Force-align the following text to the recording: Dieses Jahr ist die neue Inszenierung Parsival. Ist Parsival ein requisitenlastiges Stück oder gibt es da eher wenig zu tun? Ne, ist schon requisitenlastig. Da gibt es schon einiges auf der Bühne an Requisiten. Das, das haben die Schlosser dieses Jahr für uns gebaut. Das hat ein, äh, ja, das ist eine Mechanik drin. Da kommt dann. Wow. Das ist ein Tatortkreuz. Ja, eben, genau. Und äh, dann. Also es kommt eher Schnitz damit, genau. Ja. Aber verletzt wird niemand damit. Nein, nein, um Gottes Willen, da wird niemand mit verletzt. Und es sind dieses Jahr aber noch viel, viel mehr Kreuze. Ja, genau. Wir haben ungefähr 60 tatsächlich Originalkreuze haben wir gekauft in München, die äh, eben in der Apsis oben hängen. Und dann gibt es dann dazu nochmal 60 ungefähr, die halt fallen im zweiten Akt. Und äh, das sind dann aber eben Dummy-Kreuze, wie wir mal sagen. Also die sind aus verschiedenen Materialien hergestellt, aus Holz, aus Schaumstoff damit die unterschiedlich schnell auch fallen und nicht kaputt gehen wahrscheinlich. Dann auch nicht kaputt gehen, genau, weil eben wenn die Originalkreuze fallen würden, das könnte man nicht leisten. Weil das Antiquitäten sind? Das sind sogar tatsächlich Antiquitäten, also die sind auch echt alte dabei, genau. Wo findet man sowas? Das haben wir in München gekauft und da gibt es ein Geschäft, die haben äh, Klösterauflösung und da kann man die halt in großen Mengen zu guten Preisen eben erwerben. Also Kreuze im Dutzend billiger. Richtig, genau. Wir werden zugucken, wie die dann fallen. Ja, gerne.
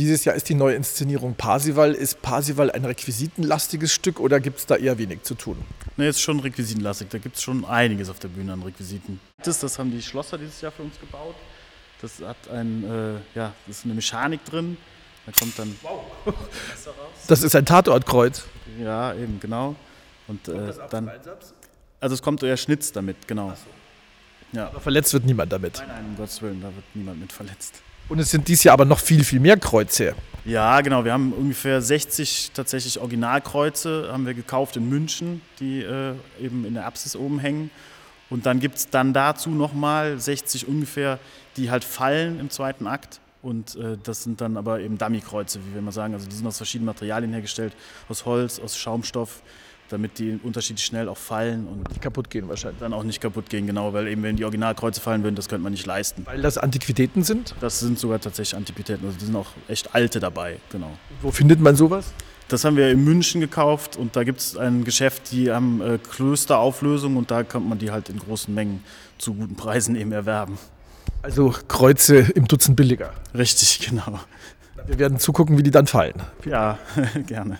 Dieses 0.00 0.24
Jahr 0.24 0.34
ist 0.34 0.48
die 0.48 0.54
neue 0.54 0.76
Inszenierung 0.76 1.34
Parsival. 1.34 1.92
Ist 1.92 2.22
Parsival 2.22 2.70
ein 2.70 2.86
requisitenlastiges 2.86 3.92
Stück 3.92 4.18
oder 4.18 4.40
gibt 4.40 4.58
es 4.58 4.64
da 4.64 4.76
eher 4.76 4.96
wenig 4.96 5.24
zu 5.24 5.34
tun? 5.34 5.58
Ne, 5.98 6.08
ist 6.08 6.22
schon 6.22 6.40
requisitenlastig. 6.40 7.10
Da 7.10 7.18
gibt 7.18 7.36
es 7.36 7.42
schon 7.42 7.66
einiges 7.66 8.08
auf 8.08 8.18
der 8.18 8.28
Bühne 8.28 8.54
an 8.54 8.62
Requisiten. 8.62 9.20
Das, 9.42 9.60
das 9.60 9.78
haben 9.78 9.90
die 9.90 10.00
Schlosser 10.00 10.38
dieses 10.38 10.58
Jahr 10.62 10.72
für 10.72 10.84
uns 10.84 10.98
gebaut. 10.98 11.34
Das 12.00 12.18
hat 12.22 12.48
ein, 12.48 12.82
äh, 12.82 13.38
ja, 13.38 13.52
das 13.66 13.80
ist 13.80 13.84
eine 13.84 13.92
Mechanik 13.92 14.42
drin. 14.46 14.78
Da 15.26 15.32
kommt 15.38 15.58
dann. 15.58 15.76
Wow. 15.82 16.00
Das 17.28 17.42
ist 17.42 17.54
ein 17.54 17.66
Tatortkreuz. 17.66 18.44
Ja, 18.82 19.12
eben, 19.12 19.38
genau. 19.38 19.76
Und 20.28 20.48
äh, 20.48 20.72
dann. 20.88 21.10
Also 22.00 22.14
es 22.14 22.22
kommt 22.22 22.42
eher 22.42 22.56
Schnitz 22.56 22.90
damit, 22.90 23.28
genau. 23.28 23.52
Ja. 24.52 24.68
Aber 24.68 24.80
verletzt 24.80 25.12
wird 25.12 25.26
niemand 25.26 25.52
damit. 25.52 25.76
Nein, 25.76 25.88
nein, 25.88 26.04
um 26.06 26.16
Gottes 26.16 26.40
Willen, 26.40 26.62
da 26.62 26.74
wird 26.74 26.86
niemand 26.94 27.20
mit 27.20 27.34
verletzt. 27.34 27.82
Und 28.10 28.18
es 28.18 28.32
sind 28.32 28.48
dieses 28.48 28.64
Jahr 28.64 28.72
aber 28.72 28.84
noch 28.84 28.98
viel, 28.98 29.22
viel 29.22 29.38
mehr 29.38 29.56
Kreuze. 29.56 30.16
Ja, 30.44 30.80
genau. 30.80 31.04
Wir 31.04 31.12
haben 31.12 31.32
ungefähr 31.32 31.80
60 31.80 32.50
tatsächlich 32.52 32.98
Originalkreuze 32.98 34.08
haben 34.10 34.26
wir 34.26 34.34
gekauft 34.34 34.76
in 34.76 34.88
München, 34.88 35.42
die 35.60 35.82
äh, 35.82 36.14
eben 36.40 36.64
in 36.64 36.74
der 36.74 36.86
Apsis 36.86 37.14
oben 37.14 37.38
hängen. 37.38 37.70
Und 38.28 38.46
dann 38.46 38.58
gibt 38.58 38.78
es 38.78 38.90
dann 38.90 39.12
dazu 39.12 39.50
nochmal 39.50 40.18
60 40.18 40.66
ungefähr, 40.66 41.20
die 41.56 41.70
halt 41.70 41.84
fallen 41.84 42.40
im 42.40 42.50
zweiten 42.50 42.88
Akt. 42.88 43.20
Und 43.42 43.76
äh, 43.76 43.96
das 44.02 44.24
sind 44.24 44.40
dann 44.40 44.56
aber 44.56 44.80
eben 44.80 44.98
Dummy-Kreuze, 44.98 45.60
wie 45.64 45.74
wir 45.74 45.80
mal 45.80 45.92
sagen. 45.92 46.12
Also 46.12 46.28
die 46.28 46.34
sind 46.34 46.46
aus 46.48 46.56
verschiedenen 46.56 46.86
Materialien 46.86 47.32
hergestellt, 47.32 47.76
aus 48.08 48.24
Holz, 48.24 48.58
aus 48.58 48.76
Schaumstoff 48.76 49.40
damit 49.90 50.18
die 50.18 50.38
unterschiedlich 50.42 50.84
schnell 50.84 51.08
auch 51.08 51.16
fallen 51.16 51.66
und 51.66 51.88
nicht 51.88 52.00
kaputt 52.00 52.30
gehen 52.30 52.48
wahrscheinlich. 52.48 52.80
Dann 52.80 52.92
auch 52.92 53.02
nicht 53.02 53.20
kaputt 53.20 53.50
gehen, 53.50 53.66
genau, 53.66 53.92
weil 53.92 54.08
eben 54.08 54.22
wenn 54.22 54.36
die 54.36 54.44
Originalkreuze 54.44 55.00
fallen 55.00 55.22
würden, 55.22 55.34
das 55.34 55.48
könnte 55.48 55.62
man 55.62 55.72
nicht 55.72 55.86
leisten. 55.86 56.24
Weil 56.26 56.40
das 56.42 56.58
Antiquitäten 56.58 57.22
sind? 57.22 57.54
Das 57.60 57.80
sind 57.80 57.98
sogar 57.98 58.20
tatsächlich 58.20 58.56
Antiquitäten, 58.56 59.04
also 59.04 59.18
die 59.18 59.24
sind 59.26 59.36
auch 59.36 59.48
echt 59.68 59.94
alte 59.94 60.20
dabei, 60.20 60.58
genau. 60.70 60.90
Wo 61.20 61.30
findet 61.30 61.60
man 61.60 61.76
sowas? 61.76 62.12
Das 62.48 62.64
haben 62.64 62.76
wir 62.76 62.90
in 62.90 63.04
München 63.04 63.40
gekauft 63.40 63.96
und 63.96 64.16
da 64.16 64.24
gibt 64.24 64.40
es 64.40 64.56
ein 64.56 64.82
Geschäft, 64.82 65.30
die 65.30 65.52
haben 65.52 65.80
äh, 65.80 65.98
Klösterauflösung 65.98 67.16
und 67.16 67.30
da 67.30 67.44
kann 67.44 67.68
man 67.68 67.78
die 67.78 67.92
halt 67.92 68.08
in 68.08 68.18
großen 68.18 68.52
Mengen 68.52 68.82
zu 69.18 69.34
guten 69.34 69.54
Preisen 69.54 69.94
eben 69.94 70.10
erwerben. 70.10 70.58
Also 71.22 71.54
Kreuze 71.68 72.18
im 72.18 72.48
Dutzend 72.48 72.76
billiger. 72.76 73.12
Richtig, 73.34 73.86
genau. 73.88 74.18
Wir 74.86 74.98
werden 74.98 75.18
zugucken, 75.18 75.58
wie 75.58 75.62
die 75.62 75.70
dann 75.70 75.86
fallen. 75.86 76.22
Ja, 76.44 76.78
gerne. 77.26 77.58